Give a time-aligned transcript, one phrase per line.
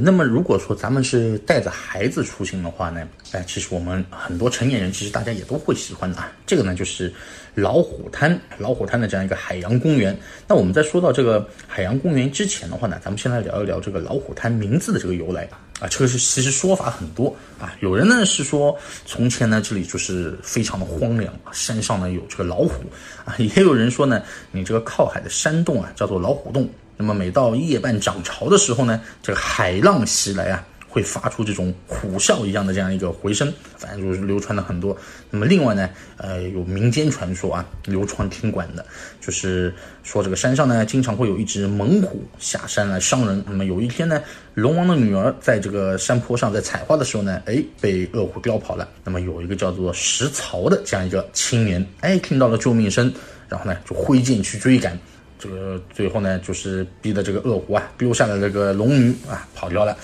[0.00, 6.32] 那么如果说咱们是带着孩子出行的话呢，哎，其实我们很多成年人其实大家也都会喜欢的啊。
[6.46, 7.12] 这个呢就是
[7.54, 10.16] 老虎滩，老虎滩的这样一个海洋公园。
[10.48, 15.88] 那我们在说到这个海洋公园之前的话呢，咱们先来聊一聊这个老虎滩名字的这个由来吧啊。
[15.88, 22.84] 这个是其实说法很多啊，有人呢是说从前呢这里就是非常的荒凉，山上呢有这个老虎
[23.24, 24.22] 啊， 也有人说呢
[24.52, 26.68] 你这个靠海的山洞啊叫做老虎洞。
[26.94, 34.94] 那么每到夜半涨潮的时候呢，这个海浪袭来啊，会发出这种虎啸一样的这样一个回声，反正就是流传的很多。
[35.30, 38.84] 那么另外呢，呃，有民间传说啊，流传挺广的，
[39.18, 43.42] 就是说这个山上呢，经常会有一只猛虎下山来伤人。
[43.46, 48.86] 那么有一天呢，龙王的女儿在这个山坡上在采花的时候呢，哎，被恶虎叼跑了。
[49.02, 53.10] 那么有一个叫做石槽的这样一个青年，哎，听到了救命声，
[53.48, 54.98] 然后呢，就挥剑去追赶。
[55.38, 59.96] 这个最后呢，就是逼的这个恶虎啊，丢下了这个龙女啊，跑掉了。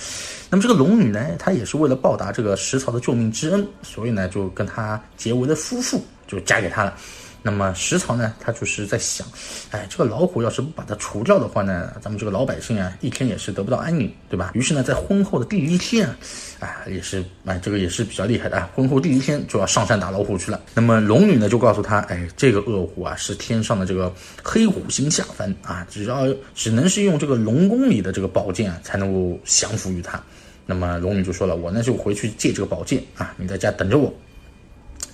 [0.49, 6.95] 那么这个龙女呢，她也是为了报答这个石槽的救命之恩，所以呢，就跟他结为了夫妇，就嫁给他了。
[7.41, 9.25] 那么石槽呢，他就是在想，
[9.71, 14.51] 哎，这个老虎要是不把它除掉的话呢，咱们这个老百姓啊，一天也是得不到安宁，对吧？
[14.53, 16.17] 于是呢，在婚后的第一天啊，
[16.59, 20.59] 啊，也是，哎，这个也是比较厉害的啊，婚后第一天就要上山打老虎去了。
[20.73, 30.21] 那么龙女呢，就告诉他，哎，这个恶虎啊，是天上的这个黑虎星下凡啊，只要只能是用这个龙宫里的这个宝剑啊，才能够降服于他。
[30.69, 34.13] 那么龙女就说了，我呢就回去借这个宝剑啊，你在家等着我。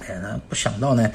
[0.06, 1.10] 哎，那不想到呢，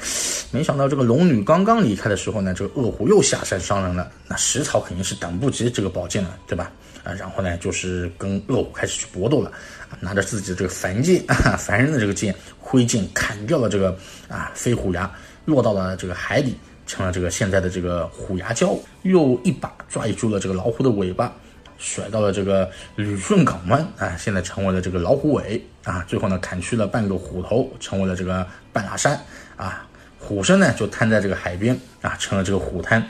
[0.49, 4.11] 没想到这个龙女刚刚离开的时候呢，这个恶虎又下山伤人了。
[4.27, 6.71] 那石草肯定是等不及这个宝剑了，对吧？
[7.03, 9.51] 啊，然后呢，就是跟恶虎开始去搏斗了，
[9.99, 13.95] 拿着自己的这个凡剑，啊 凡人的这个剑，挥剑砍掉了这个
[14.27, 15.09] 啊飞虎牙，
[15.45, 16.55] 落到了这个海底，
[16.87, 18.75] 成了这个现在的这个虎牙礁。
[19.03, 21.31] 又一把拽住了这个老虎的尾巴。
[21.81, 29.19] 甩到了这个旅顺港湾啊，现在成为了这个老虎尾啊，最后呢砍去了半个虎头，成为了这个半拉山
[29.55, 29.85] 啊，
[30.19, 33.03] 虎身呢就瘫在这个海边啊，成了这个虎滩。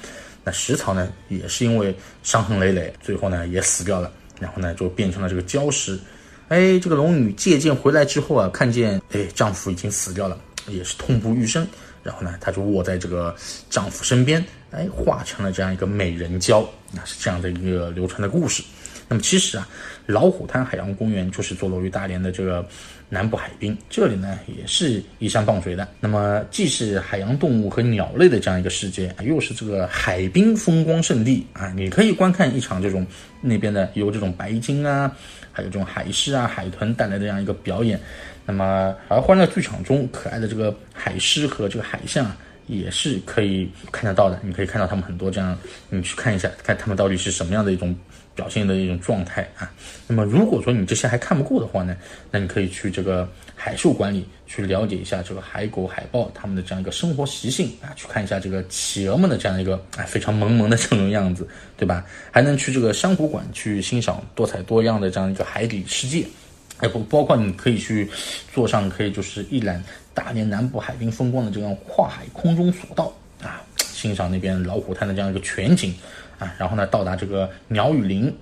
[0.43, 1.93] 那石草呢也是因为
[2.23, 4.09] 伤痕累累，最后呢也死掉了，
[4.39, 5.99] 然后呢就变成了这个礁石。
[6.47, 11.67] 哎，这个龙女借剑回来之后啊，看见哎丈夫已经死掉了，也是痛不欲生。
[12.03, 13.35] 然后呢，她就卧在这个
[13.69, 18.63] 丈夫身边，哎，化成了这样一个美人蕉，那是这样的一个流传的故事。
[19.07, 19.67] 那么其实啊，
[20.05, 22.65] 老虎滩海洋公园就是坐落于大连的这个
[23.13, 25.85] 南部海滨，这里呢也是依山傍水的。
[25.99, 33.05] 那么既是海洋动物和鸟类的这样一个世界，又是这个海滨风光胜地啊，你可以观看一场这种
[33.41, 35.13] 那边的由这种白鲸啊，
[35.51, 37.99] 还有这种海狮啊、海豚带来的这样一个表演。
[38.45, 42.31] 那么，而欢乐剧场中可爱的这个海狮和这个海象
[42.67, 44.39] 也是可以看得到的。
[44.41, 45.57] 你可以看到他们很多这样，
[45.89, 47.93] 你去看一下，看他们到底是什么样的一种
[48.41, 49.71] 表现的一种状态啊。
[50.07, 51.95] 那么，如果说你这些还看不够的话呢，
[52.31, 61.47] 那你可以去这个海兽馆里去了解一下这个海狗、海豹它们的这样一个生活习性啊，去看一下这个企鹅们的这样一个哎非常萌萌的这种样子，
[61.77, 62.03] 对吧？
[62.31, 66.25] 还能去这个珊瑚馆去欣赏多彩多样的这样一个海底世界。
[66.79, 68.09] 哎，不包括你可以去
[68.51, 69.83] 坐上，可以就是一览
[70.15, 73.13] 大连南部海滨风光的这样跨海空中索道
[73.43, 75.93] 啊，欣赏那边老虎滩的这样一个全景
[76.41, 78.33] 啊，然后呢到达这个鸟语林，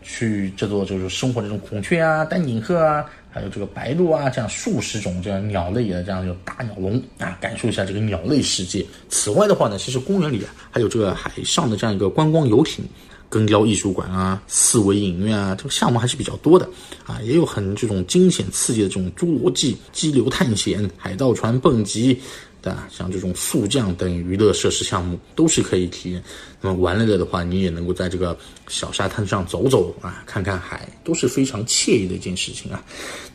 [0.00, 8.86] 去这座就是生活这种孔雀啊、丹顶鹤啊，还有这个白鹭啊，这样数十种这样鸟类的这样一种大鸟笼啊，感受一下这个鸟类世界。
[9.08, 12.84] 此外的话呢，其实公园里啊还有这个海上的这样一个观光游艇。
[13.30, 16.66] 根雕艺术馆啊，四维影院啊，这个项目还是比较多的
[17.04, 22.18] 啊，也有很这种惊险刺激的这种侏罗纪激流探险、海盗船蹦极。
[22.60, 22.88] 对吧？
[22.90, 26.22] 像这种速降等娱乐设施项目都是可以体验。
[26.60, 28.36] 那么玩累了的话，你也能够在这个
[28.66, 32.84] 小沙滩上走走啊，看看海，都是非常惬意的一件事情啊。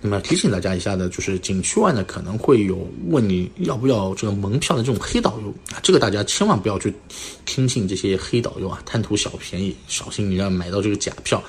[0.01, 6.93] 那么提醒大家一下的，就是景区外呢可能会有问你要不要这个门票的这种黑导游啊，这个大家千万不要去
[7.45, 11.41] 听信这些黑导游啊，贪图小便宜，小心你要买到这个假票。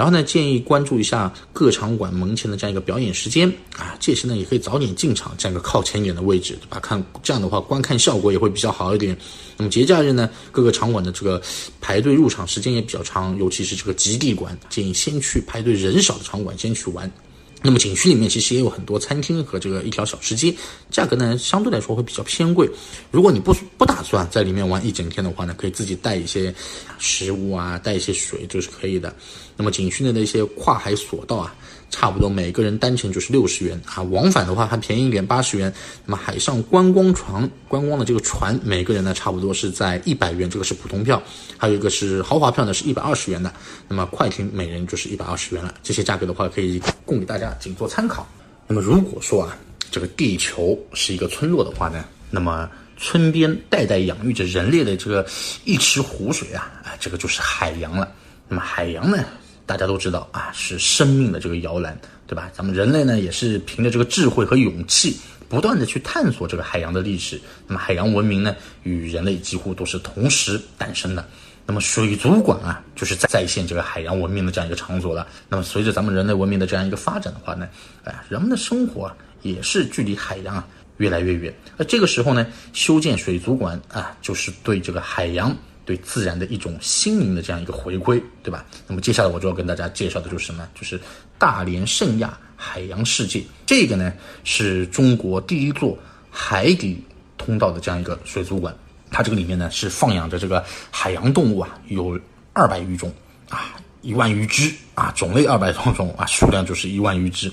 [0.00, 6.80] 然后呢，建议关注一下各场馆门前的这样一个表演时间啊，届时呢也可以早点进场，占个靠前一点的位置，对吧？
[6.80, 9.14] 看这样的话，观看效果也会比较好一点。
[9.58, 11.38] 那么节假日呢，各个场馆的这个
[11.82, 17.12] 排队入场时间也比较长，尤其是这个极地馆，建议先去排队人少的场馆先去玩。
[17.62, 20.54] 那么景区里面其实也有很多餐厅和这个一条小吃街，
[20.90, 22.68] 价格呢相对来说会比较偏贵。
[23.10, 26.54] 如果你不不打算在里面玩一整天的话呢，可以自己带一些
[26.98, 29.14] 食物啊，带一些水就是可以的。
[29.56, 31.54] 那么景区内的一些跨海索道啊，
[31.90, 35.72] 差不多每个人单程就是六十元啊，往返的话还便宜一点，八十元。
[36.06, 41.20] 那么海上观光船观光的这个船，每个人呢差不多是在一百元，这个是普通票，
[41.58, 43.52] 还有一个是豪华票呢是一百二十元的。
[43.88, 48.26] 那么快艇每人就是一百二十元了，这些价格的话可以供给大家仅做参考。
[48.68, 49.56] 那么如果说啊，
[49.90, 55.26] 这个地球是一个村落的话呢，那么村边代代养育着人类的这个
[55.64, 58.12] 一池湖水啊，啊，这个就是海洋了。
[58.48, 59.24] 那么海洋呢？
[59.70, 61.96] 大家都知道啊，是生命的这个摇篮，
[62.26, 62.50] 对吧？
[62.52, 65.16] 咱们人类呢，也是凭着这个智慧和勇气，
[65.48, 67.40] 不断的去探索这个海洋的历史。
[67.68, 71.24] 那么海洋文明呢，与人类几乎都是同时诞生的。
[71.66, 75.24] 那么水族馆啊，就是再现这个海洋文明的这样一个场所了。
[75.48, 77.68] 那么随着咱们人类文明的这样一个发展的话呢，
[78.02, 80.66] 哎，人们的生活啊，也是距离海洋啊
[80.96, 81.54] 越来越远。
[81.76, 85.56] 那这个时候呢，修建水族馆啊，就是对这个海洋。
[85.84, 88.64] 对自然的一种心灵的这样一个回归，对吧？
[88.86, 90.68] 那么接下来我就要跟大家介绍的就是什么？
[90.74, 91.00] 就是
[91.38, 93.42] 大连圣亚海洋世界。
[93.66, 94.12] 这个呢
[94.44, 95.98] 是中国第一座
[96.30, 97.02] 海底
[97.36, 98.74] 通道的这样一个水族馆。
[99.10, 102.16] 它这个里面呢是放养着这个海洋动物啊，有
[102.52, 103.12] 二百余种
[103.48, 107.50] 啊，一万余只啊，种类二百多种啊，数量就是一万余只。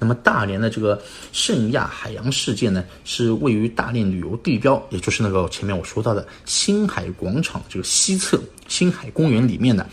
[0.00, 1.02] 那么大连的这个
[1.32, 9.84] 圣亚海洋世界呢，是位于大连旅游地标，也就是那个前面我说到的星海广场这个西侧星海公园里面的。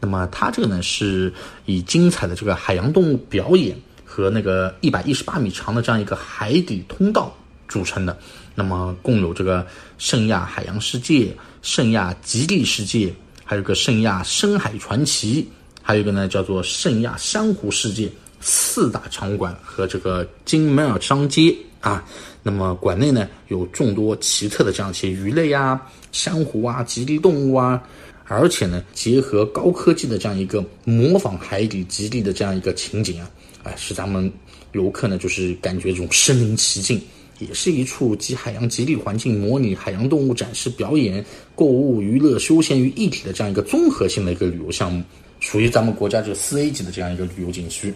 [0.00, 1.30] 那么它这个呢，是
[1.66, 7.36] 以精彩的这个海洋动物表演和那个一百一十八米长的这样一个海底通道
[7.68, 8.18] 组成的。
[8.54, 9.66] 那么共有这个
[9.98, 13.12] 圣亚海洋世界、圣亚极地世界，
[13.50, 15.44] 还有个圣亚深海传奇，
[15.82, 18.08] 还有一个呢叫做圣亚珊瑚世界。
[18.40, 22.06] 四大场馆和这个金门尔商街啊，
[22.44, 27.82] 那么馆内呢有众多奇特的这样一些鱼类啊、珊瑚啊、极地动物啊，
[28.26, 33.28] 而且呢结合高科技的这样一个模仿海底极地的这样一个情景啊，
[33.64, 34.32] 哎，使咱们
[34.74, 37.02] 游客呢就是感觉这种身临其境，
[37.40, 45.02] 也是一处集海洋极地环境、模拟海洋动物展示表演、购物、娱乐、休闲于一体的这样一个综合性的一个旅游项目，
[45.40, 47.92] 属于咱们国家这四 A 级的这样一个旅游景区。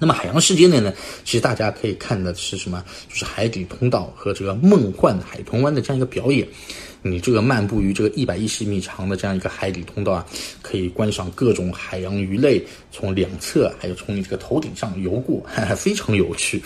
[0.00, 0.92] 那么海洋世界内呢，
[1.24, 2.82] 其实大家可以看的是什么？
[3.08, 6.48] 就是海底通道和这个梦幻海豚湾的这样一个表演。
[7.02, 10.26] 你这个漫步于这个一百一十米长的这样一个海底通道啊，
[10.60, 15.42] 可以观赏各种海洋鱼类从两侧，还有从你这个头顶上游过，
[15.76, 16.62] 非常有趣。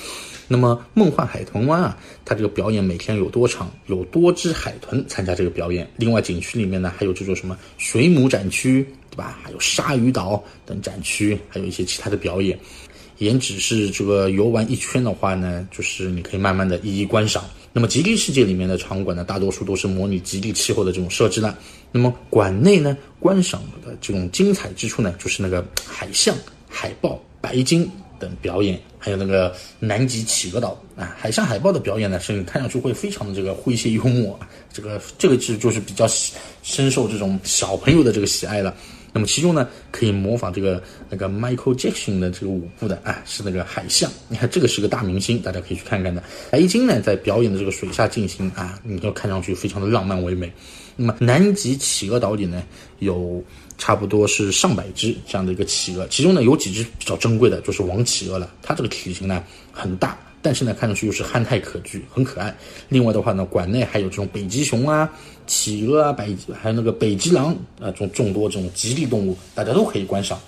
[0.46, 3.72] 那么梦幻海豚湾啊，它这个表演每天有多长？
[3.86, 5.88] 有多只海豚参加这个表演？
[5.96, 9.38] 另外景区里面呢，还有这种什么水母展区，对吧？
[9.42, 12.58] 还有鲨鱼岛等展区，还有一些其他的表演。
[13.18, 17.44] 也只是这个游玩一圈的话呢，就是你可以慢慢的一一观赏。
[17.72, 21.58] 那么极地世界里面的场馆呢，大多数都是模拟极地气候的这种设置了。
[21.90, 26.36] 那么馆内呢，观赏的这种精彩之处呢，就是那个海象、
[26.68, 34.38] 海豹、白鲸等表演，还有那个南极企鹅岛啊，海象、海豹的表演呢，是你看上去会非常的这个诙谐幽默，
[34.72, 36.06] 这个这个是就是比较
[36.62, 38.74] 深受这种小朋友的这个喜爱了。
[39.14, 44.10] 那么其中呢，可以模仿这个那个 Michael Jackson 的这个舞步的啊，是那个海象。
[44.28, 46.20] 你看这个是个大明星，大家可以去看看的。
[46.50, 50.52] 白鲸呢，在表演的这个水下进行啊，你就看上去非常的浪漫唯美。
[50.96, 52.60] 那么南极企鹅岛里呢，
[52.98, 53.40] 有
[53.78, 58.52] 差不多是上百只这样的一个企鹅，其中呢有几只比较珍贵的，就是王企鹅了。
[58.62, 60.18] 它这个体型呢很大。
[60.44, 62.54] 但是呢，看上去又是憨态可掬，很可爱。
[62.90, 65.10] 另外的话呢，馆内还有这种北极熊啊、
[65.46, 70.38] 企鹅啊、北还有那个北极狼啊，这种众多这种极地动物，大家都可以观赏。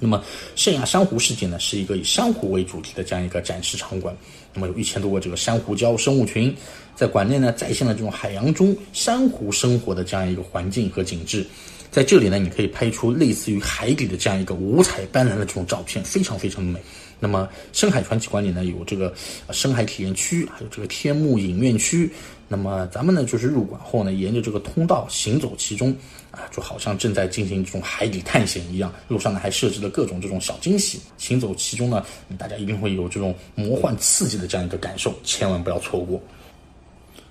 [0.00, 0.24] 那么
[0.56, 4.16] 圣亚珊瑚世界呢，是一个以珊瑚为主题的这样一个展示场馆。
[4.52, 6.52] 那么有一千多个这个珊瑚礁生物群，
[6.96, 11.46] 在馆内呢，再现了这种海洋中珊瑚生活的这样一个环境和景致。
[11.90, 16.80] 在这里呢，你可以拍出类似于海底的这样一个五彩斑斓的这种照片，非常非常的美。
[17.18, 19.12] 那么深海传奇馆里呢有这个
[19.50, 22.10] 深海体验区，还有这个天幕影院区。
[22.52, 25.96] 那么咱们呢就是入馆后呢，沿着这个通道行走其中，
[26.32, 28.92] 啊，就好像正在进行这种海底探险一样。
[29.06, 32.04] 路上呢还设置了各种这种小惊喜，行走其中呢，
[32.36, 36.20] 大家一定会有这种魔幻刺激的这样一个感受，千万不要错过。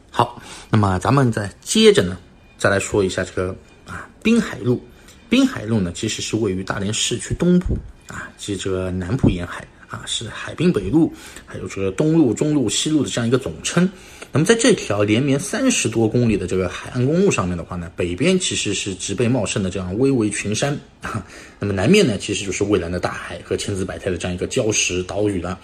[0.10, 2.18] 好，那么咱们再接着呢，
[2.58, 3.54] 再来说一下这个
[3.86, 4.82] 啊滨海路。
[5.28, 9.68] 滨海路呢其实是位于大连市区东部啊，即这个南部沿海。
[9.90, 11.12] 啊，是海滨北路，
[11.48, 13.90] 还有这个东路、中路、西路的这样一个总称。
[14.32, 21.26] 那么在这条连绵三十多公里的这个海岸公路上面的话呢，北边其实是植被茂盛的这样巍巍群山啊，
[21.60, 25.60] 那么南面呢其实就是蔚蓝的大海和千姿百态的这样一个礁石岛屿了。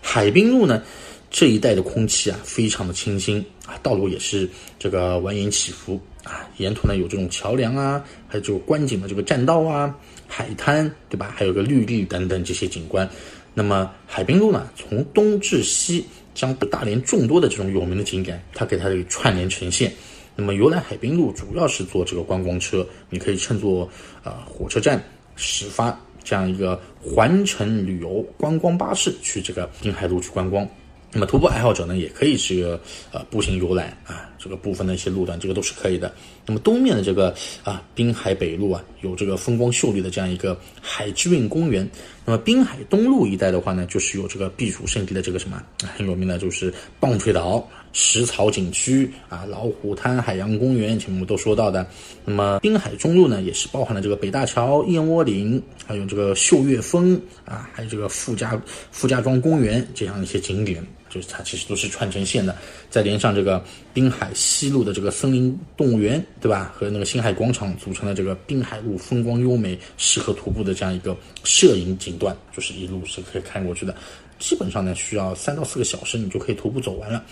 [0.00, 0.82] 海滨路呢
[1.30, 9.94] 这一带的空气啊非常的清新啊，道路也是这个蜿蜒起伏啊，沿途呢有这种桥梁啊，还有这个观景的这个栈道啊。
[10.32, 11.34] 海滩对吧？
[11.36, 13.10] 还有个绿地等等这些景观，
[13.52, 19.92] 那么海滨路呢，从东至西，将大连众多的这种有名的景点，它给它串联呈现。
[20.36, 23.88] 那么游览海滨路主要是坐这个观光车，你可以乘坐
[24.22, 25.02] 呃火车站
[25.36, 30.66] 始发这样一个环城旅游观光巴士去这个滨海路去观光。
[31.12, 32.80] 那么徒步爱好者呢，也可以这个
[33.12, 36.12] 呃步行游览啊，这个部分的一些路段，这个都是可以的。
[36.46, 41.88] 那么东面的这个啊滨海北路啊，有这个风光秀丽的这样一个海之韵公园。
[42.24, 45.62] 那么滨海东路一带的话呢，就是有这个避暑胜地的这个什么
[45.96, 47.68] 很有名的，就是棒槌岛。
[47.92, 51.84] 石草景区啊，老虎滩海洋公园，前面我们都说到的。
[52.24, 62.56] 那么滨海中路呢，也是包含了这个北大桥、燕窝岭，还有这个秀岳峰啊，还有这个傅家傅家庄公园这样一些景点，就是它其实都是串成线的。
[62.88, 63.62] 再连上这个
[63.92, 66.72] 滨海西路的这个森林动物园，对吧？
[66.74, 71.14] 和那个星海广场组成的这个滨海路，风光优美，适合徒步的这样一个
[71.44, 73.94] 摄影景段，就是一路是可以看过去的。
[74.38, 77.22] 基本上呢，需要三到四个小时，你就可以徒步走完了。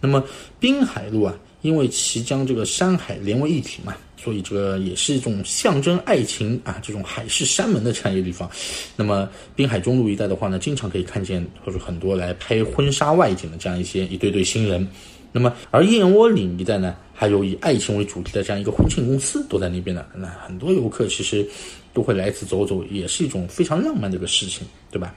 [0.00, 0.22] 那么
[0.60, 8.50] 滨海路啊，因为其将这个山海连为一体嘛，所以这个也是一种象征爱情啊，这种海誓山盟的这样一个地方。
[8.96, 14.86] 那么滨海中路一带的话呢，经常可以看见或者很多来拍婚纱外景的这样一些一对对新人。
[15.34, 20.06] 那么而燕窝岭一带呢，还有以爱情为主题的这样一个婚庆公司都在那边的。
[20.14, 21.48] 那很多游客其实
[21.94, 25.14] 都会来此走走，也是一种非常浪漫的一个事情，对吧？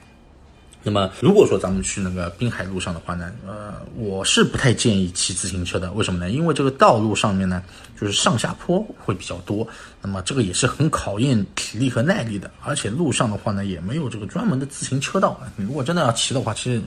[0.86, 5.90] 那么，如果说咱们去那个滨海路上的话呢，呃，我是不太建议骑自行车的。
[5.90, 6.30] 为什么呢？
[6.30, 7.60] 因为这个道路上面呢，
[8.00, 9.66] 就是上下坡会比较多，
[10.00, 12.48] 那么这个也是很考验体力和耐力的。
[12.62, 15.40] 而且路上的话呢，也没有这个专门的自行车道。
[15.56, 16.80] 你如果真的要骑的话，其实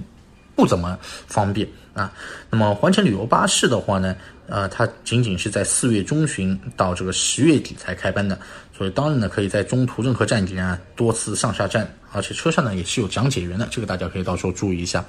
[0.60, 0.98] 不怎么
[1.28, 2.12] 方便啊。
[2.50, 4.14] 那么环城旅游巴士的话呢，
[4.48, 8.38] 呃，它仅仅是在四月中旬到这个十月底才开班的。
[8.78, 15.04] 所以当然呢，可以在中途任何站点啊多次上下站，而且车上呢也是有讲解员的，这个大家可以到时候注意一下。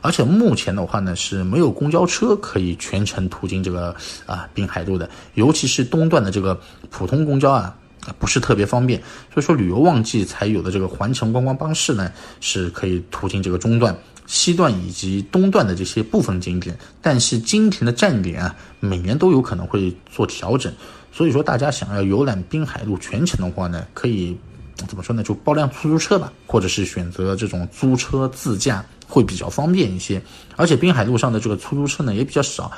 [0.00, 3.94] 而且目前的话呢是没有公交车可以全程途经这个
[4.26, 6.60] 啊滨海路的，尤其是东段的这个
[6.90, 7.74] 普通公交啊
[8.18, 9.00] 不是特别方便。
[9.32, 13.96] 所以说旅游旺季才有的这个环城观光巴士呢是可以途经这个中段、
[14.26, 20.72] 西段以及东段的这些部分景点，但是今天的站点啊每年都有可能会做调整。
[21.12, 24.36] 所以说，大家想要游览滨海路全程的话呢，可以
[24.88, 25.22] 怎么说呢？
[25.22, 28.84] 就包辆出租车吧，或者是选择这种租车自驾。
[29.08, 30.20] 会比较方便一些，
[30.56, 32.70] 而且滨海路上的这个出租车呢也比较少，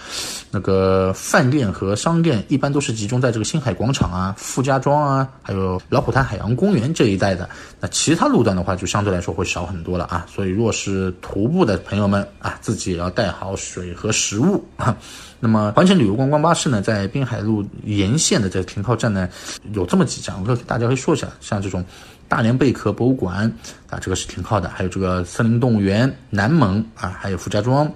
[0.51, 7.49] 那个饭店和商店一般都是集中在这个星海广场啊、傅家庄啊，还有老虎滩海洋公园这一带的。
[7.81, 10.27] 那其他路段的话，就相对来说会少很多了啊。
[10.29, 14.97] 所以，若是徒步的朋友们啊，自己也要带好水和食物啊。
[15.39, 19.29] 那么，环城旅游观光巴士呢，在滨海路沿线的这个停靠站呢，
[19.75, 21.85] 有这么几家，我给大家会说一下，像这种。
[22.29, 23.51] 大连贝壳博物馆
[23.89, 27.89] 啊，这个是停靠的，还有这个森林动物园、南门啊，还有傅家庄，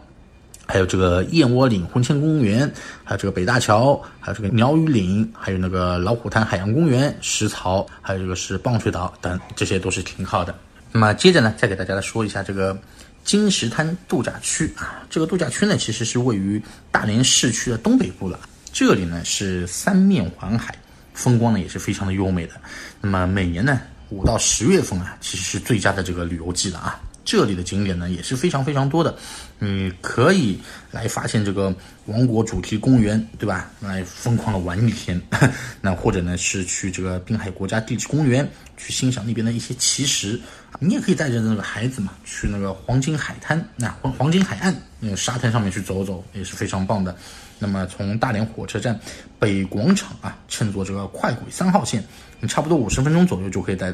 [0.67, 2.71] 还有这个燕窝岭婚庆公园，
[3.03, 10.55] 还有这个北大桥，还有这个鸟语岭，还有那个老虎滩海洋公园、石槽，还有这个是棒槌岛等，这些都是停靠的。
[10.93, 12.79] 那么接着呢，再给大家来说一下这个
[13.25, 18.39] 金石滩度假区啊，这个度假区呢，其实是位于大连市区的东北部了，
[18.73, 20.73] 这里呢是三面环海，
[21.15, 22.53] 风光呢也是非常的优美的。
[23.01, 23.81] 那么每年呢。
[24.11, 27.01] 五到十月份啊，其实是最佳的这个旅游季了啊。
[27.23, 29.17] 这里的景点呢也是非常非常多的，
[29.59, 30.59] 你可以
[30.91, 31.73] 来发现这个
[32.07, 33.71] 王国主题公园，对吧？
[33.81, 35.21] 来疯狂的玩一天。
[35.81, 40.41] 那或者呢是去这个滨海国家地质公园，去欣赏那边的一些奇石。
[40.81, 47.17] 你也可以带着那个孩子嘛，去那个黄金海滩，那黄黄金海岸那沙滩上面去走走，也是非常棒的。
[47.59, 48.99] 那么从大连火车站
[49.39, 52.05] 北广场啊，乘坐这个快轨三号线，
[52.39, 53.93] 你差不多五十分钟左右就可以带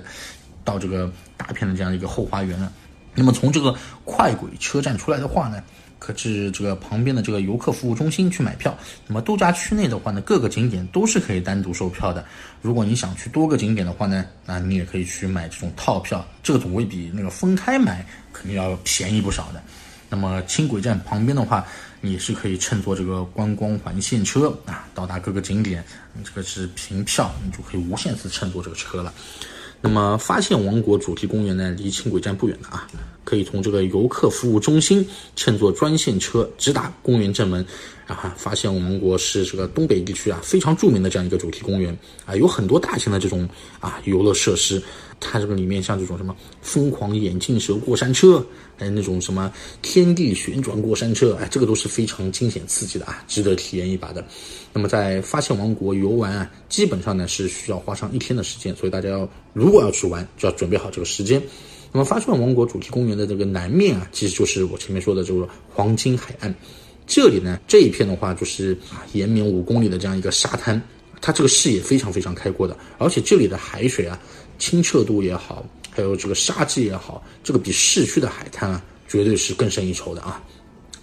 [0.65, 2.73] 到这个大片的这样一个后花园了。
[3.15, 5.63] 那么从这个快轨车站出来的话呢，
[5.99, 8.77] 可至这个旁边的这个游客服务中心去买票。
[9.07, 12.25] 那么度假区内的话呢，各个景点都是可以单独售票的。
[12.61, 19.63] 如果你想去多个景点的话呢，那你也可以去买这种套票，这个总会比那个分开买肯定要便宜不少的。
[20.09, 21.65] 那么轻轨站旁边的话。
[22.03, 25.83] 你是可以乘坐这个观光环线车啊，到达各个景点。
[26.13, 29.13] 你这个是凭票，你就可以无限次乘坐这个车了。
[29.81, 32.87] 那么发现王国主题公园呢，离轻轨站不远的啊，
[33.27, 37.67] 可以从这个游客服务中心乘坐专线车直达公园正门。
[38.07, 43.49] 啊，发现王国是这个东北地区啊非常著名的这样一个主题公园啊，有很多大型的这种
[43.81, 44.81] 啊游乐设施。
[45.19, 49.53] 它这个里面像这种什么疯狂眼镜蛇过山车，还有那种什么
[49.83, 54.25] 天地旋转过山车，哎，这个都是非常惊险刺激的啊，值得体验一把的。
[54.73, 61.43] 那么在发现王国游玩啊，基本上呢是需要花上一天的时间，所以大家要如果要去玩，就要准备好这个时间。
[61.97, 66.55] 那么发顺王国主题公园的这个南面啊，其实就是我前面说的这个黄金海岸。
[67.07, 70.79] 这里呢，这一片的话就是啊，延绵五公里的这样一个沙滩，
[71.23, 74.21] 它这个视野非常非常开阔的，而且这里的海水啊，
[74.59, 80.45] 清澈度也好，还有这个沙质也好，这个比市区的海滩啊，绝对是更胜一筹的啊。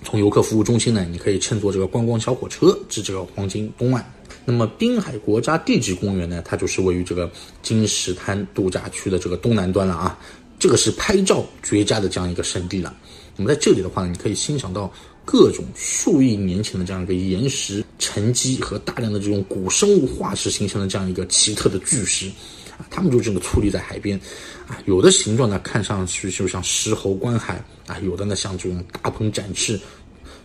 [0.03, 4.13] 从游客服务中心呢，你可以乘坐这个观光小火车至这个黄金东岸。
[4.45, 7.31] 那么滨海国家地质公园呢，它就是位于这个
[7.63, 10.19] 金石滩度假区的这个东南端了啊。
[10.63, 12.96] 这个是拍照绝佳的这样一个圣地了。
[13.36, 14.89] 那么在这里的话呢，你可以欣赏到
[15.25, 22.29] 各种数亿年前的这样一个岩石沉积和大量的这种古生物化石形成的这样一个奇特的巨石
[22.77, 24.17] 啊，它们就这么矗立在海边
[24.65, 29.77] 啊，有的形状呢看上去就像石猴观海啊，有的呢像这种大鹏展翅。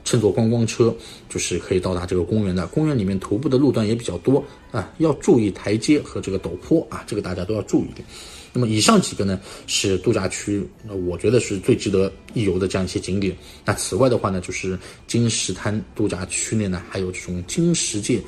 [0.03, 0.93] 乘坐观光车
[1.29, 2.67] 就是可以到达这个公园的。
[2.67, 8.05] 公园里面徒步的路段也比较多啊，要注意台阶和这个陡坡啊，这个大家都要注意点。
[8.53, 13.37] 那么以上几个呢是度假区，那我觉得是最值得一游的这样一些景点。
[13.65, 18.21] 那此外的话呢，就是金石滩度假区内呢还有这种金石界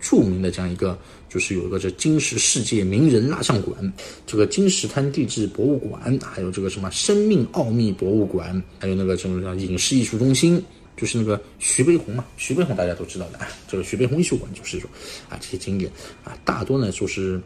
[0.00, 3.92] 著名的这样一个，就是有一个这金石世界名人蜡像馆，
[4.26, 10.62] 这个金石滩地质博物馆，还有这个什么生命奥秘博物馆，还有那个什么叫影视艺术中心。
[10.96, 14.88] 就是那个徐悲鸿嘛，徐悲鸿大家都知道的啊，这个徐悲鸿艺术馆就是说
[15.28, 15.92] 啊这些景点
[16.24, 17.38] 啊，大多呢就是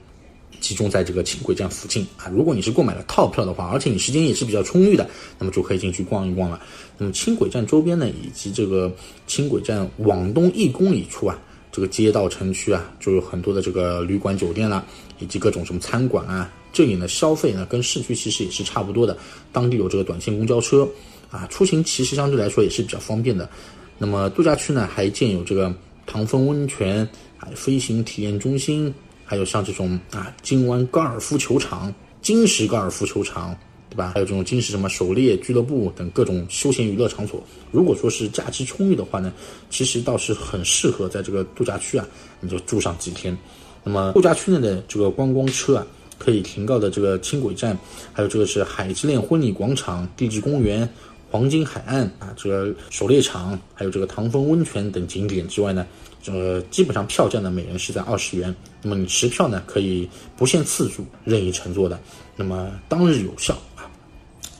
[0.60, 2.28] 集中在这个轻轨站附近啊。
[2.28, 6.60] 如果你是购买了套票的话，而且你时间也是比较充裕的，那么就可以进去逛一逛了。
[6.96, 8.92] 那么轻轨站周边呢，以及这个
[9.26, 11.36] 轻轨站往东一公里处啊，
[11.72, 14.84] 这个街道城区啊，就有很多的这个旅馆酒店啦，
[15.18, 16.52] 以及各种什么餐馆啊。
[16.72, 19.16] 这里呢消费呢跟市区其实也是差不多的，
[19.50, 20.88] 当地有这个短线公交车。
[21.30, 23.48] 啊，出行其实相对来说也是比较方便的。
[23.98, 25.72] 那么度假区呢，还建有这个
[26.04, 28.92] 唐风温泉啊、飞行体验中心，
[29.30, 33.56] 还有像这种啊金湾高尔夫球场、金石高尔夫球场，
[33.88, 34.10] 对吧？
[34.12, 37.40] 还有这种金石什么狩猎俱乐部等各种休闲娱乐场所。
[37.70, 39.32] 如果说是假期充裕的话呢，
[39.70, 42.04] 其实倒是很适合在这个度假区啊，
[42.40, 43.38] 你就住上几天。
[43.84, 45.86] 那么度假区内的这个观光车啊，
[46.18, 47.78] 可以停靠的这个轻轨站，
[48.12, 50.88] 还有这个是海之恋婚礼广场、地质公园。
[51.30, 55.86] 黄金海岸啊，这个狩猎场，还有这个唐风温泉等景点之外呢，
[56.20, 58.54] 这基本上票价呢每人是在二十元。
[58.82, 61.98] 那么你持票呢可以不限次数任意乘坐的，
[62.34, 63.86] 那么当日有效啊。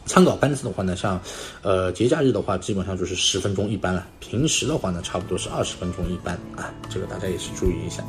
[0.06, 1.20] 参考班次的话呢，像
[1.62, 6.72] 呃节假日的话，基本上就是十分钟一班了；平时的话呢，差不多是二十分钟一班啊。
[6.88, 8.04] 这个大家也是注意一下。